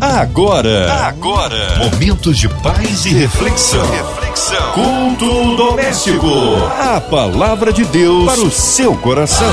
[0.00, 3.84] Agora, agora, momentos de paz e reflexão.
[3.90, 4.72] reflexão.
[4.72, 6.28] Culto doméstico.
[6.78, 9.50] A palavra de Deus para o seu coração.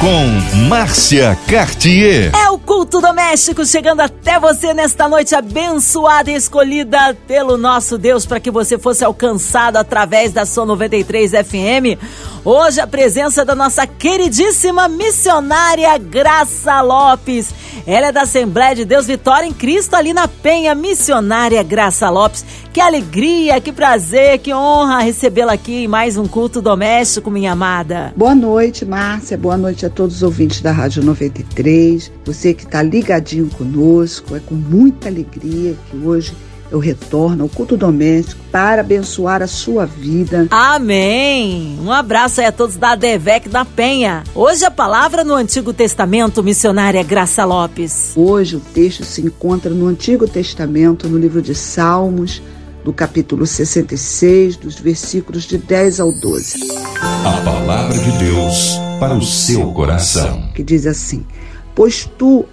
[0.00, 2.32] Com Márcia Cartier.
[2.34, 8.24] É o culto doméstico chegando até você nesta noite abençoada e escolhida pelo nosso Deus
[8.24, 11.98] para que você fosse alcançado através da sua 93 FM.
[12.44, 17.52] Hoje a presença da nossa queridíssima missionária Graça Lopes.
[17.84, 22.44] Ela é da Assembleia de Deus Vitória em Cristo, ali na Penha, missionária Graça Lopes.
[22.72, 28.12] Que alegria, que prazer, que honra recebê-la aqui em mais um culto doméstico, minha amada.
[28.16, 29.38] Boa noite, Márcia.
[29.38, 32.12] Boa noite a todos os ouvintes da Rádio 93.
[32.24, 36.34] Você que está ligadinho conosco, é com muita alegria que hoje
[36.70, 40.46] eu retorno ao culto doméstico para abençoar a sua vida.
[40.50, 41.78] Amém!
[41.80, 44.24] Um abraço aí a todos da Devec da Penha.
[44.34, 48.12] Hoje a palavra no Antigo Testamento, missionária Graça Lopes.
[48.16, 52.42] Hoje o texto se encontra no Antigo Testamento, no livro de Salmos,
[52.84, 56.58] do capítulo 66, dos versículos de 10 ao 12.
[57.00, 60.50] A palavra de Deus para o seu coração.
[60.54, 61.26] Que diz assim:
[61.74, 62.46] Pois tu,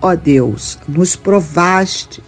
[0.00, 2.22] ó Deus, nos provaste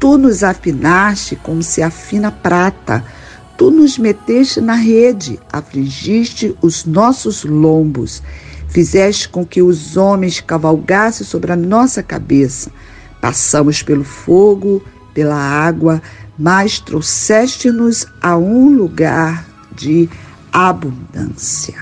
[0.00, 3.04] Tu nos afinaste como se afina prata.
[3.58, 8.22] Tu nos meteste na rede, afligiste os nossos lombos.
[8.66, 12.70] Fizeste com que os homens cavalgassem sobre a nossa cabeça.
[13.20, 16.00] Passamos pelo fogo, pela água,
[16.38, 20.08] mas trouxeste-nos a um lugar de
[20.50, 21.74] abundância.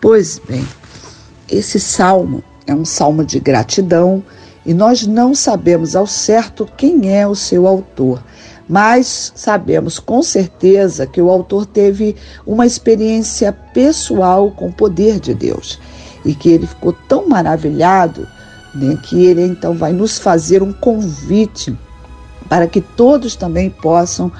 [0.00, 0.66] Pois bem,
[1.48, 4.24] esse salmo é um salmo de gratidão
[4.64, 8.22] e nós não sabemos ao certo quem é o seu autor,
[8.68, 12.14] mas sabemos com certeza que o autor teve
[12.46, 15.78] uma experiência pessoal com o poder de Deus
[16.24, 18.28] e que ele ficou tão maravilhado
[18.74, 21.76] né, que ele então vai nos fazer um convite
[22.50, 24.30] para que todos também possam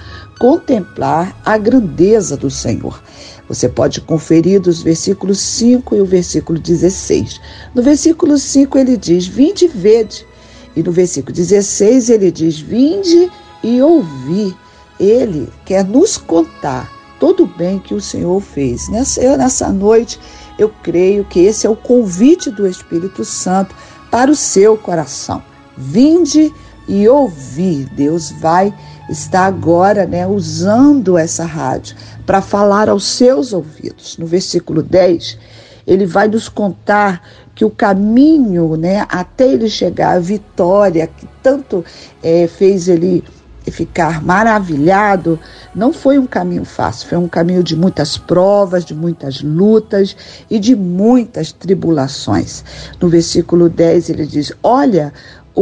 [0.40, 3.00] contemplar a grandeza do Senhor.
[3.48, 7.40] Você pode conferir dos versículos 5 e o versículo 16.
[7.72, 10.26] No versículo 5 ele diz: Vinde e vede.
[10.74, 13.30] E no versículo 16 ele diz: Vinde
[13.62, 14.56] e ouvi.
[14.98, 16.90] Ele quer nos contar
[17.20, 18.88] todo o bem que o Senhor fez.
[18.88, 20.18] Nessa, nessa noite,
[20.58, 23.74] eu creio que esse é o convite do Espírito Santo
[24.10, 25.40] para o seu coração.
[25.76, 26.52] Vinde
[26.90, 27.88] e ouvi.
[27.92, 28.74] Deus vai
[29.08, 31.96] estar agora né, usando essa rádio
[32.26, 34.18] para falar aos seus ouvidos.
[34.18, 35.38] No versículo 10,
[35.86, 37.22] ele vai nos contar
[37.54, 41.84] que o caminho né, até ele chegar à vitória, que tanto
[42.22, 43.22] é, fez ele
[43.70, 45.38] ficar maravilhado,
[45.74, 50.16] não foi um caminho fácil, foi um caminho de muitas provas, de muitas lutas
[50.48, 52.64] e de muitas tribulações.
[53.00, 55.12] No versículo 10 ele diz: Olha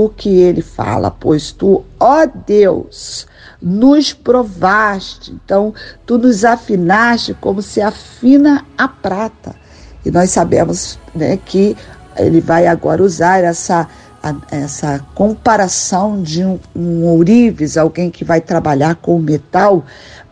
[0.05, 3.27] o que ele fala, pois tu, ó Deus,
[3.61, 5.75] nos provaste, então
[6.07, 9.57] tu nos afinaste como se afina a prata.
[10.07, 11.77] E nós sabemos né, que
[12.17, 13.89] ele vai agora usar essa,
[14.53, 19.85] essa comparação de um, um ourives, alguém que vai trabalhar com metal,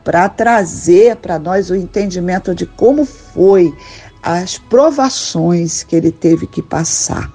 [0.04, 3.74] para trazer para nós o entendimento de como foi
[4.26, 7.30] as provações que ele teve que passar.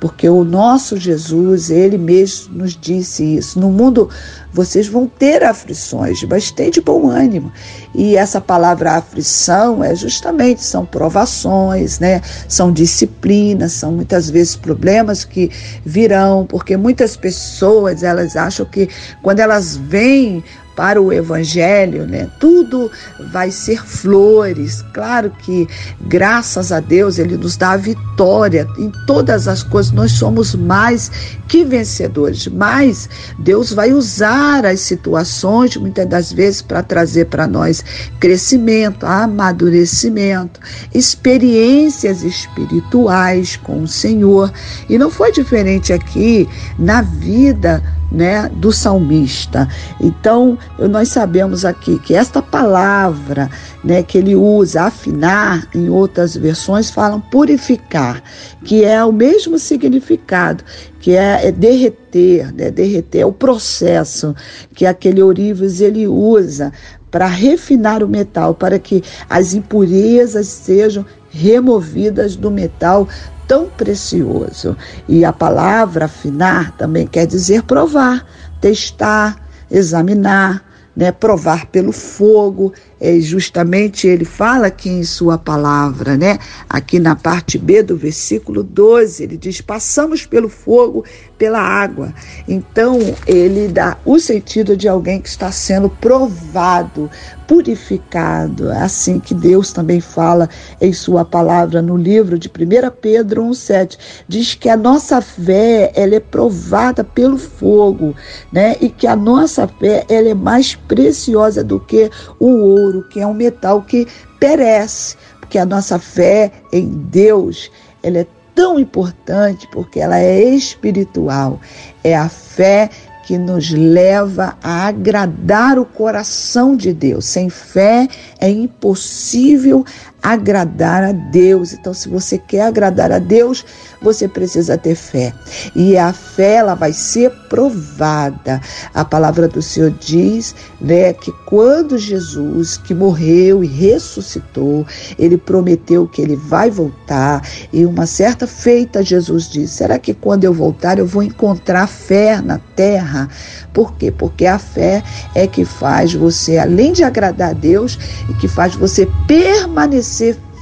[0.00, 3.60] Porque o nosso Jesus, ele mesmo nos disse isso.
[3.60, 4.10] No mundo
[4.52, 7.50] vocês vão ter aflições, mas tem de bom ânimo.
[7.94, 12.20] E essa palavra aflição é justamente são provações, né?
[12.48, 15.48] São disciplinas, são muitas vezes problemas que
[15.86, 18.88] virão, porque muitas pessoas elas acham que
[19.22, 20.42] quando elas vêm
[20.74, 22.28] para o Evangelho, né?
[22.40, 22.90] Tudo
[23.30, 24.82] vai ser flores.
[24.92, 25.68] Claro que,
[26.00, 29.92] graças a Deus, Ele nos dá a vitória em todas as coisas.
[29.92, 31.10] Nós somos mais
[31.48, 37.84] que vencedores, mas Deus vai usar as situações, muitas das vezes, para trazer para nós
[38.18, 40.60] crescimento, amadurecimento,
[40.94, 44.52] experiências espirituais com o Senhor.
[44.88, 47.82] E não foi diferente aqui na vida
[48.12, 49.66] né, do salmista.
[50.00, 53.50] Então, nós sabemos aqui que esta palavra,
[53.82, 58.22] né, que ele usa, afinar, em outras versões falam purificar,
[58.64, 60.62] que é o mesmo significado,
[61.00, 64.34] que é, é derreter, né, derreter é o processo
[64.74, 66.72] que aquele ourives ele usa
[67.10, 73.08] para refinar o metal, para que as impurezas sejam removidas do metal
[73.52, 74.74] tão precioso.
[75.06, 78.26] E a palavra afinar também quer dizer provar,
[78.62, 79.36] testar,
[79.70, 80.64] examinar,
[80.96, 86.38] né, provar pelo fogo, é justamente ele fala aqui em sua palavra, né?
[86.66, 91.04] Aqui na parte B do versículo 12, ele diz: "Passamos pelo fogo,
[91.36, 92.14] pela água".
[92.48, 97.10] Então, ele dá o sentido de alguém que está sendo provado,
[97.52, 98.70] purificado.
[98.70, 100.48] É assim que Deus também fala
[100.80, 106.14] em sua palavra no livro de 1 Pedro 1:7, diz que a nossa fé, ela
[106.14, 108.16] é provada pelo fogo,
[108.50, 108.74] né?
[108.80, 112.10] E que a nossa fé, ela é mais preciosa do que
[112.40, 114.08] o ouro que é um metal que
[114.40, 117.70] perece, porque a nossa fé em Deus,
[118.02, 121.60] ela é tão importante porque ela é espiritual.
[122.02, 122.88] É a fé
[123.22, 127.24] que nos leva a agradar o coração de Deus.
[127.26, 128.08] Sem fé
[128.40, 129.84] é impossível
[130.22, 131.72] agradar a Deus.
[131.72, 133.64] Então, se você quer agradar a Deus,
[134.00, 135.32] você precisa ter fé.
[135.74, 138.60] E a fé ela vai ser provada.
[138.94, 144.86] A palavra do Senhor diz, né, que quando Jesus que morreu e ressuscitou,
[145.18, 147.42] ele prometeu que ele vai voltar.
[147.72, 152.40] E uma certa feita Jesus disse: "Será que quando eu voltar eu vou encontrar fé
[152.40, 153.28] na terra?"
[153.72, 154.10] Por quê?
[154.10, 155.02] Porque a fé
[155.34, 157.98] é que faz você, além de agradar a Deus,
[158.28, 160.11] e que faz você permanecer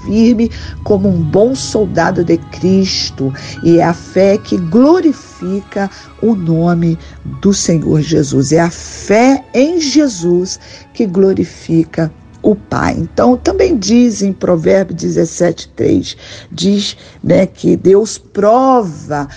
[0.05, 0.51] firme
[0.85, 3.33] como um bom soldado de Cristo.
[3.63, 5.91] E é a fé que glorifica
[6.23, 6.99] o nome
[7.41, 8.53] do Senhor Jesus.
[8.53, 10.59] É a fé em Jesus
[10.93, 12.97] que glorifica o Pai.
[12.99, 16.17] Então, também diz em Provérbios 17, 3,
[16.51, 19.29] diz né, que Deus prova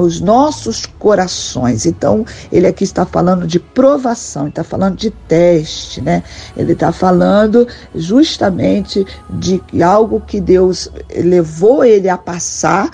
[0.00, 1.86] os nossos corações.
[1.86, 6.22] Então, ele aqui está falando de provação, está falando de teste, né?
[6.56, 12.90] Ele está falando justamente de algo que Deus levou ele a passar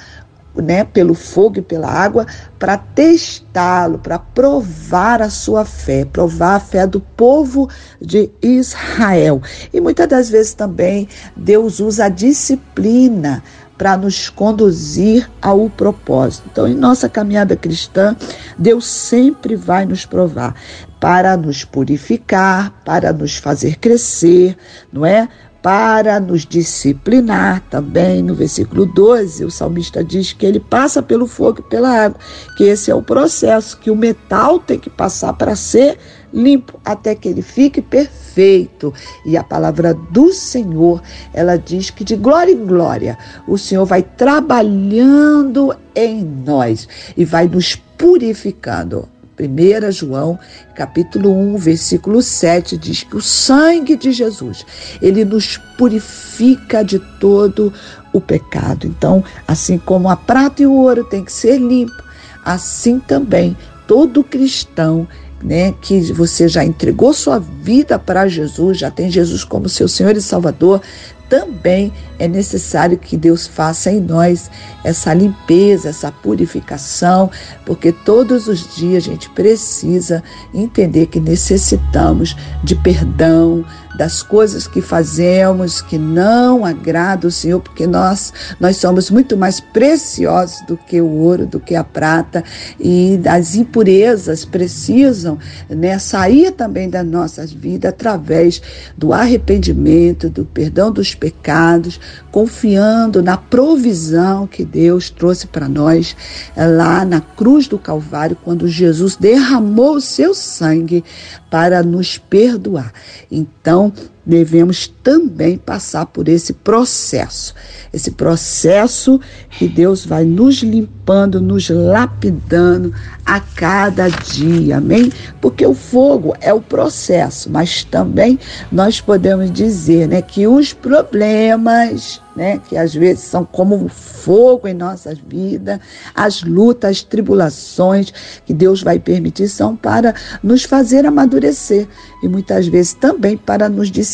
[0.54, 2.26] né, pelo fogo e pela água,
[2.58, 7.68] para testá-lo, para provar a sua fé, provar a fé do povo
[8.00, 9.40] de Israel.
[9.72, 13.42] E muitas das vezes também Deus usa a disciplina
[13.82, 16.48] para nos conduzir ao propósito.
[16.52, 18.14] Então, em nossa caminhada cristã,
[18.56, 20.54] Deus sempre vai nos provar
[21.00, 24.56] para nos purificar, para nos fazer crescer,
[24.92, 25.28] não é?
[25.62, 28.20] Para nos disciplinar também.
[28.22, 32.18] No versículo 12, o salmista diz que ele passa pelo fogo e pela água,
[32.56, 35.98] que esse é o processo que o metal tem que passar para ser
[36.32, 38.92] limpo até que ele fique perfeito.
[39.24, 41.00] E a palavra do Senhor,
[41.32, 43.16] ela diz que de glória em glória
[43.46, 49.08] o Senhor vai trabalhando em nós e vai nos purificando.
[49.38, 50.38] 1 João,
[50.74, 54.64] capítulo 1, versículo 7, diz que o sangue de Jesus,
[55.00, 57.72] ele nos purifica de todo
[58.12, 58.86] o pecado.
[58.86, 62.02] Então, assim como a prata e o ouro tem que ser limpo,
[62.44, 63.56] assim também
[63.86, 65.08] todo cristão
[65.42, 70.16] né, que você já entregou sua vida para Jesus, já tem Jesus como seu Senhor
[70.16, 70.80] e Salvador,
[71.28, 74.50] também é necessário que Deus faça em nós
[74.84, 77.30] essa limpeza, essa purificação,
[77.64, 80.22] porque todos os dias a gente precisa
[80.52, 87.86] entender que necessitamos de perdão, das coisas que fazemos que não agradam o Senhor, porque
[87.86, 92.42] nós nós somos muito mais preciosos do que o ouro, do que a prata
[92.78, 98.62] e as impurezas precisam né, sair também das nossas vidas através
[98.96, 102.00] do arrependimento, do perdão dos pecados,
[102.30, 106.16] confiando na provisão que Deus trouxe para nós
[106.56, 111.04] eh, lá na cruz do Calvário, quando Jesus derramou o seu sangue
[111.50, 112.92] para nos perdoar.
[113.30, 113.92] Então, então,
[114.24, 117.54] devemos também passar por esse processo.
[117.92, 125.12] Esse processo que Deus vai nos limpando, nos lapidando a cada dia, amém?
[125.40, 128.38] Porque o fogo é o processo, mas também
[128.70, 134.74] nós podemos dizer, né, que os problemas, né, que às vezes são como fogo em
[134.74, 135.78] nossas vidas,
[136.14, 138.12] as lutas, as tribulações
[138.46, 141.86] que Deus vai permitir são para nos fazer amadurecer
[142.22, 144.11] e muitas vezes também para nos disciplinar.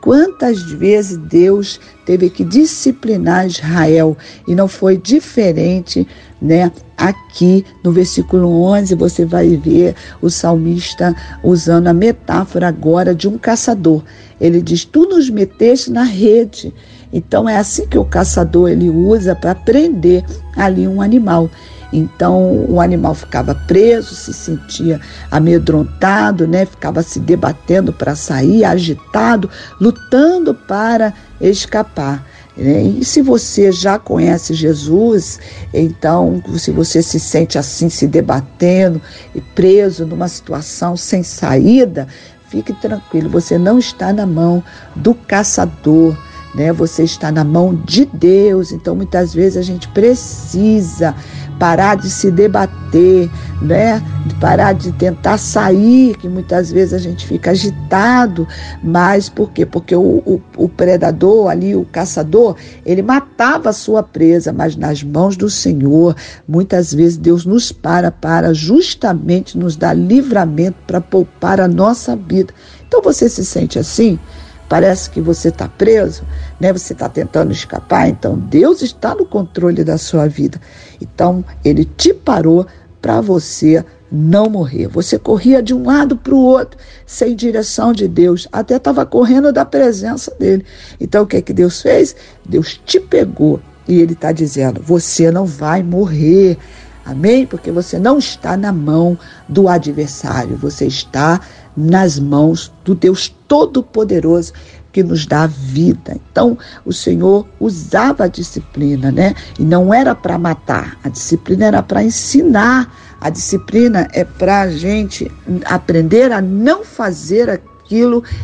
[0.00, 6.06] Quantas vezes Deus teve que disciplinar Israel e não foi diferente,
[6.40, 6.72] né?
[6.96, 11.14] Aqui no versículo 11 você vai ver o salmista
[11.44, 14.02] usando a metáfora agora de um caçador.
[14.40, 16.72] Ele diz: Tu nos meteste na rede
[17.12, 20.24] então é assim que o caçador ele usa para prender
[20.56, 21.50] ali um animal.
[21.92, 26.66] Então o animal ficava preso, se sentia amedrontado, né?
[26.66, 29.48] Ficava se debatendo para sair, agitado,
[29.80, 32.24] lutando para escapar.
[32.56, 32.82] Né?
[32.82, 35.38] E se você já conhece Jesus,
[35.72, 39.00] então, se você se sente assim, se debatendo
[39.34, 42.08] e preso numa situação sem saída,
[42.48, 44.62] fique tranquilo, você não está na mão
[44.96, 46.16] do caçador
[46.54, 46.72] né?
[46.72, 48.72] Você está na mão de Deus.
[48.72, 51.14] Então, muitas vezes a gente precisa
[51.58, 54.02] parar de se debater, né?
[54.26, 58.46] De parar de tentar sair, que muitas vezes a gente fica agitado,
[58.82, 59.66] mas por quê?
[59.66, 65.02] Porque o, o, o predador ali, o caçador, ele matava a sua presa, mas nas
[65.02, 66.14] mãos do Senhor,
[66.46, 72.52] muitas vezes Deus nos para para justamente nos dar livramento para poupar a nossa vida.
[72.86, 74.18] Então você se sente assim?
[74.68, 76.22] Parece que você está preso,
[76.60, 76.72] né?
[76.72, 80.60] Você está tentando escapar, então Deus está no controle da sua vida.
[81.00, 82.66] Então Ele te parou
[83.00, 84.88] para você não morrer.
[84.88, 89.52] Você corria de um lado para o outro, sem direção de Deus, até estava correndo
[89.52, 90.64] da presença dele.
[91.00, 92.16] Então o que é que Deus fez?
[92.44, 96.58] Deus te pegou e Ele está dizendo: você não vai morrer.
[97.04, 97.46] Amém?
[97.46, 101.40] Porque você não está na mão do adversário, você está
[101.78, 104.52] nas mãos do Deus Todo-Poderoso
[104.92, 106.16] que nos dá vida.
[106.30, 109.34] Então, o Senhor usava a disciplina, né?
[109.58, 112.92] E não era para matar, a disciplina era para ensinar.
[113.20, 115.30] A disciplina é para a gente
[115.64, 117.77] aprender a não fazer aquilo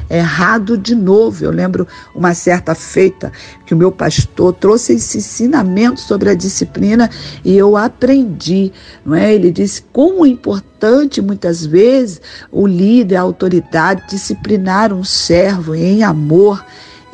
[0.09, 1.45] errado de novo.
[1.45, 3.33] Eu lembro uma certa feita
[3.67, 7.11] que o meu pastor trouxe esse ensinamento sobre a disciplina
[7.45, 8.73] e eu aprendi,
[9.05, 9.35] não é?
[9.35, 12.21] Ele disse como é importante muitas vezes
[12.51, 16.65] o líder, a autoridade disciplinar um servo em amor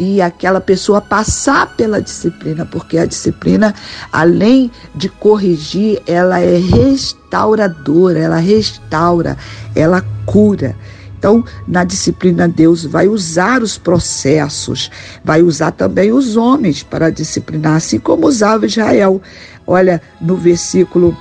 [0.00, 3.74] e aquela pessoa passar pela disciplina, porque a disciplina,
[4.10, 9.36] além de corrigir, ela é restauradora, ela restaura,
[9.74, 10.74] ela cura.
[11.20, 14.90] Então, na disciplina, Deus vai usar os processos,
[15.22, 19.20] vai usar também os homens para disciplinar, assim como usava Israel.
[19.66, 21.14] Olha, no versículo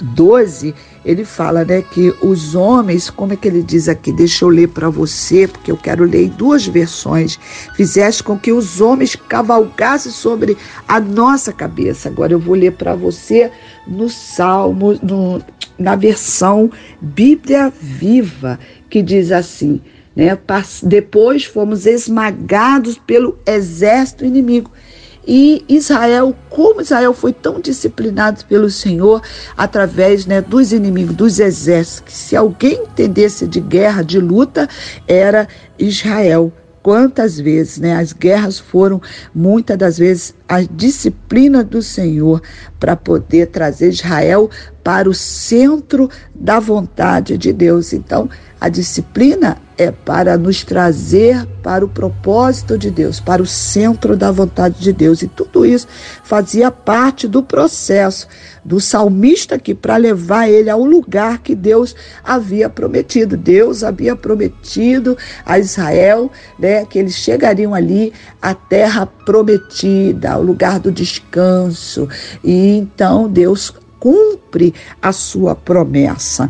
[0.00, 0.72] 12,
[1.06, 4.12] ele fala, né, que os homens, como é que ele diz aqui?
[4.12, 7.38] Deixa eu ler para você, porque eu quero ler duas versões.
[7.76, 10.56] Fizeste com que os homens cavalgassem sobre
[10.88, 12.08] a nossa cabeça.
[12.08, 13.52] Agora eu vou ler para você
[13.86, 15.40] no Salmo, no,
[15.78, 16.68] na versão
[17.00, 18.58] Bíblia Viva
[18.90, 19.80] que diz assim,
[20.16, 20.36] né?
[20.82, 24.72] Depois fomos esmagados pelo exército inimigo.
[25.26, 29.20] E Israel, como Israel foi tão disciplinado pelo Senhor
[29.56, 34.68] através né, dos inimigos, dos exércitos, que se alguém entendesse de guerra, de luta,
[35.08, 36.52] era Israel.
[36.80, 37.96] Quantas vezes, né?
[37.96, 39.02] As guerras foram
[39.34, 42.40] muitas das vezes a disciplina do Senhor
[42.78, 44.48] para poder trazer Israel
[44.84, 47.92] para o centro da vontade de Deus.
[47.92, 48.30] Então,
[48.60, 54.30] a disciplina é para nos trazer para o propósito de Deus, para o centro da
[54.30, 55.20] vontade de Deus.
[55.20, 55.86] E tudo isso
[56.24, 58.26] fazia parte do processo
[58.64, 61.94] do salmista aqui para levar ele ao lugar que Deus
[62.24, 63.36] havia prometido.
[63.36, 70.80] Deus havia prometido a Israel, né, que eles chegariam ali à terra prometida, ao lugar
[70.80, 72.08] do descanso.
[72.42, 73.74] E então Deus
[74.06, 74.72] cumpre
[75.02, 76.48] a sua promessa.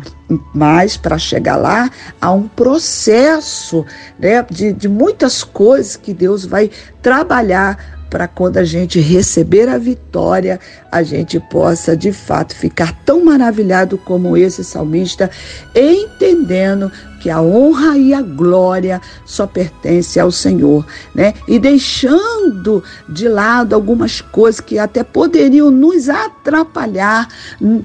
[0.53, 1.89] Mas para chegar lá,
[2.21, 3.83] há um processo
[4.19, 6.69] né, de, de muitas coisas que Deus vai
[7.01, 10.59] trabalhar para quando a gente receber a vitória,
[10.91, 15.29] a gente possa de fato ficar tão maravilhado como esse salmista,
[15.75, 21.33] entendendo que a honra e a glória só pertence ao Senhor, né?
[21.47, 27.27] E deixando de lado algumas coisas que até poderiam nos atrapalhar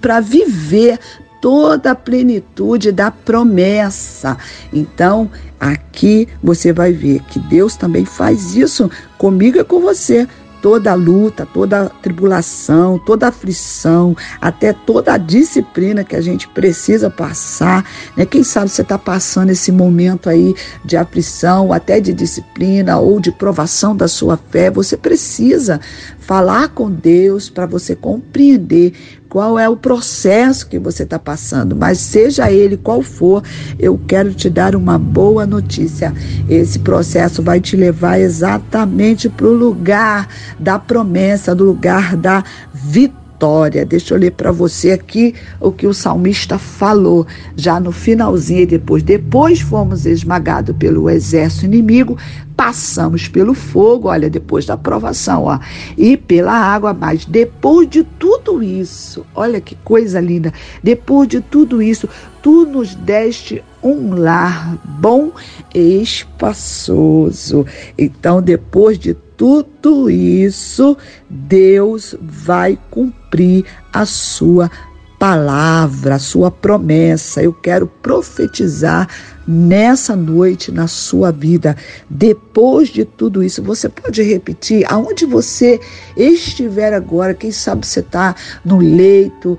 [0.00, 0.98] para viver
[1.42, 4.38] toda a plenitude da promessa.
[4.72, 10.26] Então, aqui você vai ver que Deus também faz isso comigo e com você
[10.62, 17.84] toda luta, toda tribulação, toda aflição, até toda a disciplina que a gente precisa passar,
[18.16, 18.24] né?
[18.24, 23.32] Quem sabe você está passando esse momento aí de aflição, até de disciplina ou de
[23.32, 25.80] provação da sua fé, você precisa
[26.22, 28.92] falar com Deus para você compreender
[29.28, 33.42] qual é o processo que você está passando, mas seja ele qual for,
[33.78, 36.12] eu quero te dar uma boa notícia.
[36.48, 43.84] Esse processo vai te levar exatamente para o lugar da promessa, do lugar da vitória.
[43.84, 47.26] Deixa eu ler para você aqui o que o salmista falou
[47.56, 49.02] já no finalzinho depois.
[49.02, 52.16] Depois fomos esmagados pelo exército inimigo,
[52.62, 55.58] passamos pelo fogo, olha, depois da provação, ó,
[55.98, 61.82] e pela água, mas depois de tudo isso, olha que coisa linda, depois de tudo
[61.82, 62.08] isso,
[62.40, 65.32] tu nos deste um lar bom
[65.74, 67.66] e espaçoso.
[67.98, 70.96] Então, depois de tudo isso,
[71.28, 74.70] Deus vai cumprir a sua
[75.18, 77.42] palavra, a sua promessa.
[77.42, 79.08] Eu quero profetizar
[79.46, 81.76] nessa noite na sua vida.
[82.08, 85.80] Depois de tudo isso, você pode repetir aonde você
[86.16, 87.34] estiver agora.
[87.34, 88.34] Quem sabe você está
[88.64, 89.58] no leito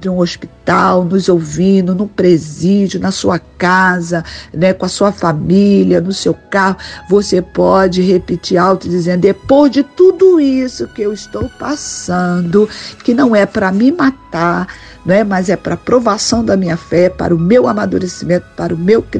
[0.00, 6.00] de um hospital, nos ouvindo, no presídio, na sua casa, né, com a sua família,
[6.00, 6.76] no seu carro,
[7.08, 12.68] você pode repetir alto dizendo: depois de tudo isso que eu estou passando,
[13.04, 14.66] que não é para me matar,
[15.04, 19.02] né, mas é para provação da minha fé, para o meu amadurecimento, para o meu
[19.02, 19.19] crescimento,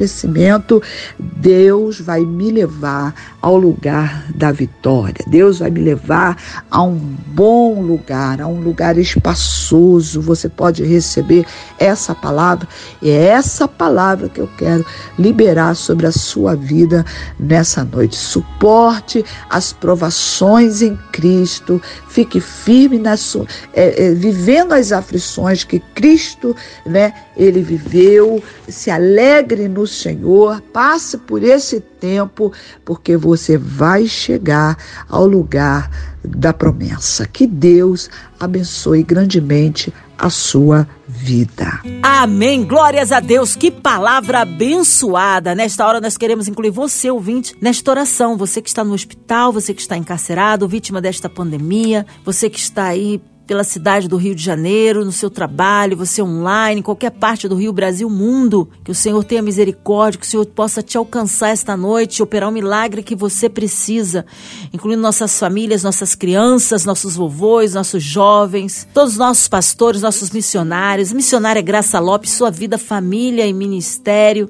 [1.19, 5.25] Deus vai me levar ao lugar da vitória.
[5.27, 6.37] Deus vai me levar
[6.71, 10.21] a um bom lugar, a um lugar espaçoso.
[10.21, 11.47] Você pode receber
[11.79, 12.69] essa palavra
[13.01, 14.85] e é essa palavra que eu quero
[15.19, 17.05] liberar sobre a sua vida
[17.39, 18.17] nessa noite.
[18.17, 25.81] Suporte as provações em Cristo, fique firme na sua, é, é, vivendo as aflições que
[25.95, 26.55] Cristo,
[26.85, 28.43] né, ele viveu.
[28.69, 32.53] Se alegre no Senhor, passe por esse tempo,
[32.85, 34.77] porque você vai chegar
[35.09, 35.91] ao lugar
[36.25, 37.27] da promessa.
[37.27, 41.81] Que Deus abençoe grandemente a sua vida.
[42.03, 42.65] Amém.
[42.65, 43.57] Glórias a Deus.
[43.57, 45.55] Que palavra abençoada.
[45.55, 48.37] Nesta hora nós queremos incluir você, ouvinte, nesta oração.
[48.37, 52.85] Você que está no hospital, você que está encarcerado, vítima desta pandemia, você que está
[52.85, 57.49] aí pela cidade do Rio de Janeiro, no seu trabalho, você online, em qualquer parte
[57.49, 58.69] do Rio, Brasil, mundo.
[58.85, 62.53] Que o Senhor tenha misericórdia, que o Senhor possa te alcançar esta noite, operar o
[62.53, 64.25] um milagre que você precisa,
[64.73, 71.13] incluindo nossas famílias, nossas crianças, nossos vovôs, nossos jovens, todos os nossos pastores, nossos missionários.
[71.13, 74.49] Missionária Graça Lopes, sua vida, família e ministério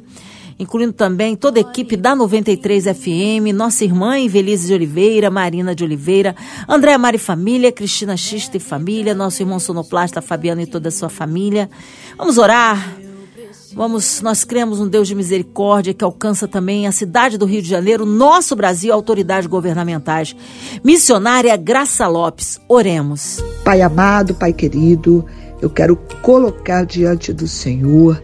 [0.61, 5.83] incluindo também toda a equipe da 93 FM, nossa irmã Invelise de Oliveira, Marina de
[5.83, 6.37] Oliveira,
[6.69, 11.09] Andréa Mari Família, Cristina Xista e Família, nosso irmão sonoplasta Fabiano e toda a sua
[11.09, 11.71] família.
[12.17, 12.99] Vamos orar.
[13.73, 17.69] Vamos, nós cremos um Deus de misericórdia que alcança também a cidade do Rio de
[17.69, 20.37] Janeiro, nosso Brasil, autoridades governamentais.
[20.85, 23.43] Missionária Graça Lopes, oremos.
[23.64, 25.25] Pai amado, Pai querido,
[25.62, 28.21] eu quero colocar diante do Senhor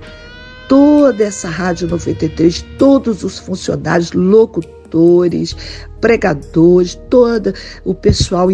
[0.68, 5.56] toda essa Rádio 93, todos os funcionários, locutores,
[6.00, 7.52] pregadores, todo
[7.84, 8.50] o pessoal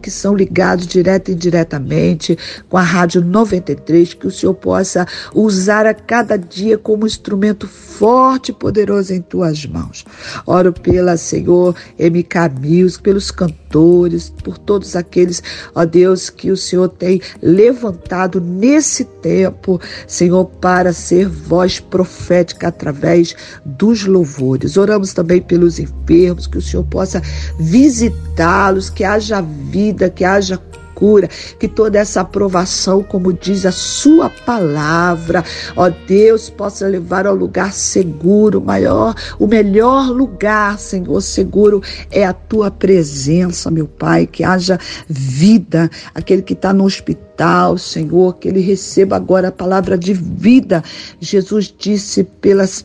[0.00, 5.86] que são ligados direto e indiretamente com a Rádio 93, que o Senhor possa usar
[5.86, 10.04] a cada dia como instrumento forte e poderoso em tuas mãos.
[10.46, 15.42] Oro pela Senhor MK Music, pelos cantores, por todos aqueles,
[15.74, 23.34] ó Deus, que o Senhor tem levantado nesse tempo, Senhor, para ser voz profética através
[23.64, 24.76] dos louvores.
[24.76, 27.22] Oramos também pelos enfermos, que o Senhor possa
[27.58, 30.60] visitá-los, que haja vida, que haja
[30.94, 35.44] cura, que toda essa aprovação, como diz a sua palavra,
[35.76, 42.32] ó Deus, possa levar ao lugar seguro, maior, o melhor lugar, Senhor, seguro é a
[42.32, 48.60] tua presença, meu Pai, que haja vida, aquele que está no hospital, Senhor, que ele
[48.60, 50.82] receba agora a palavra de vida.
[51.20, 52.80] Jesus disse pelas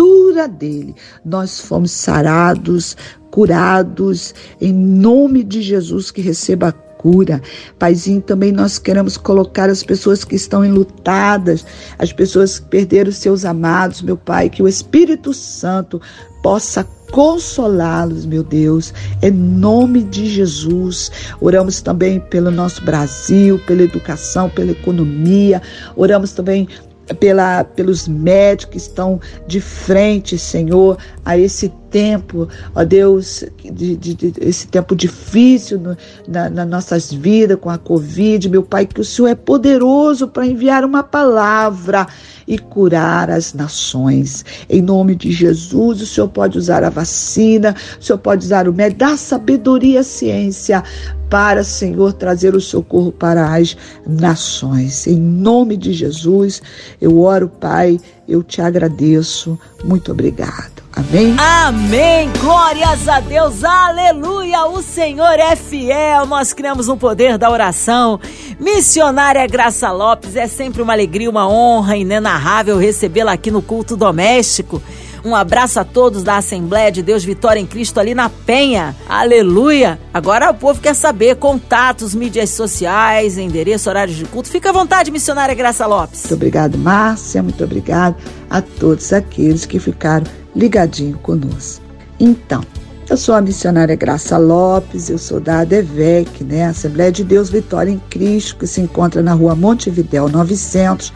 [0.00, 2.96] pisaduras dele, nós fomos sarados,
[3.30, 7.40] curados, em nome de Jesus, que receba a cura.
[7.78, 11.64] Paizinho, também nós queremos colocar as pessoas que estão enlutadas,
[11.98, 16.00] as pessoas que perderam seus amados, meu Pai, que o Espírito Santo
[16.42, 21.10] possa consolá-los, meu Deus, em nome de Jesus.
[21.40, 25.60] Oramos também pelo nosso Brasil, pela educação, pela economia.
[25.96, 26.68] Oramos também
[27.18, 34.14] pela, pelos médicos que estão de frente, Senhor, a esse tempo, ó Deus, de, de,
[34.14, 35.96] de esse tempo difícil no,
[36.28, 40.46] na, nas nossas vidas com a Covid, meu Pai, que o Senhor é poderoso para
[40.46, 42.06] enviar uma palavra
[42.46, 44.44] e curar as nações.
[44.68, 48.72] Em nome de Jesus, o Senhor pode usar a vacina, o Senhor pode usar o
[48.72, 50.84] médico, dá sabedoria, ciência
[51.30, 55.06] para, Senhor, trazer o socorro para as nações.
[55.06, 56.60] Em nome de Jesus,
[57.00, 59.56] eu oro, Pai, eu te agradeço.
[59.84, 60.80] Muito obrigado.
[60.92, 61.36] Amém?
[61.38, 62.30] Amém.
[62.40, 63.62] Glórias a Deus.
[63.62, 64.66] Aleluia.
[64.66, 66.26] O Senhor é fiel.
[66.26, 68.18] Nós criamos um poder da oração.
[68.58, 74.82] Missionária Graça Lopes, é sempre uma alegria, uma honra inenarrável recebê-la aqui no culto doméstico.
[75.24, 78.96] Um abraço a todos da Assembleia de Deus Vitória em Cristo ali na Penha.
[79.08, 79.98] Aleluia!
[80.12, 84.48] Agora o povo quer saber contatos, mídias sociais, endereço, horários de culto.
[84.48, 86.20] Fica à vontade, missionária Graça Lopes.
[86.20, 87.42] Muito obrigado, Márcia.
[87.42, 88.16] Muito obrigado
[88.48, 91.84] a todos aqueles que ficaram ligadinho conosco.
[92.18, 92.62] Então,
[93.10, 96.66] Eu sou a missionária Graça Lopes, eu sou da ADVEC, né?
[96.66, 101.12] Assembleia de Deus Vitória em Cristo, que se encontra na rua Montevidéu 900.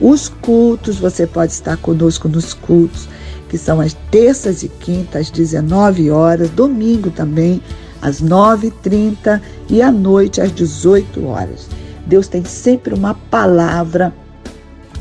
[0.00, 3.06] Os cultos, você pode estar conosco nos cultos,
[3.48, 7.60] que são as terças e quintas, às 19 horas, domingo também,
[8.00, 11.68] às 9h30 e à noite, às 18 horas.
[12.06, 14.12] Deus tem sempre uma palavra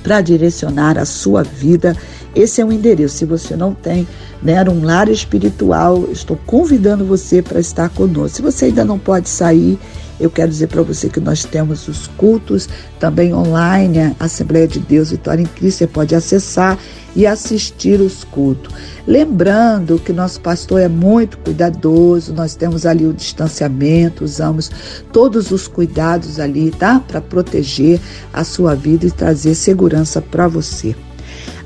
[0.04, 1.96] para direcionar a sua vida.
[2.36, 3.18] Esse é o endereço.
[3.18, 4.08] Se você não tem
[4.42, 8.38] né, um lar espiritual, estou convidando você para estar conosco.
[8.38, 9.78] Se você ainda não pode sair,
[10.20, 12.68] eu quero dizer para você que nós temos os cultos
[13.00, 16.78] também online, a Assembleia de Deus Vitória em Cristo, você pode acessar
[17.16, 18.74] e assistir os cultos.
[19.06, 24.72] Lembrando que nosso pastor é muito cuidadoso, nós temos ali o distanciamento, usamos
[25.12, 27.00] todos os cuidados ali, tá?
[27.00, 28.00] Para proteger
[28.34, 30.96] a sua vida e trazer segurança para você.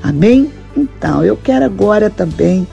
[0.02, 0.50] Amém?
[0.76, 2.66] Então, eu quero agora também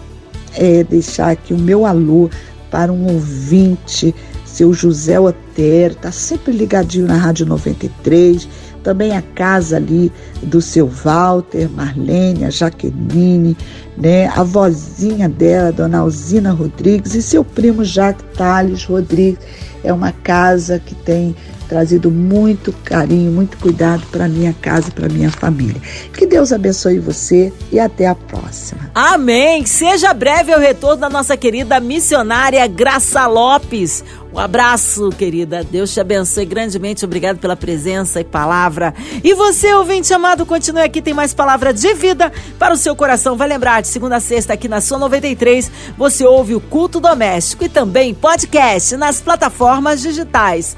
[0.56, 2.30] é, deixar aqui o meu alô
[2.72, 4.14] para um ouvinte
[4.54, 8.48] seu José Otero, tá sempre ligadinho na Rádio 93,
[8.84, 13.56] também a casa ali do seu Walter, Marlene, a Jaqueline,
[13.98, 19.40] né, a vozinha dela, Dona Alzina Rodrigues, e seu primo Jacques Tales Rodrigues.
[19.84, 21.36] É uma casa que tem
[21.70, 25.80] trazido muito carinho, muito cuidado para minha casa, para minha família.
[26.12, 28.90] Que Deus abençoe você e até a próxima.
[28.96, 29.66] Amém.
[29.66, 34.04] Seja breve o retorno da nossa querida missionária Graça Lopes.
[34.32, 35.64] Um abraço, querida.
[35.64, 37.04] Deus te abençoe grandemente.
[37.04, 38.94] Obrigado pela presença e palavra.
[39.24, 41.02] E você, ouvinte amado, continue aqui.
[41.02, 43.36] Tem mais palavra de vida para o seu coração.
[43.36, 47.64] Vai lembrar, de segunda a sexta, aqui na Sua 93, você ouve o culto doméstico
[47.64, 50.78] e também podcast nas plataformas digitais.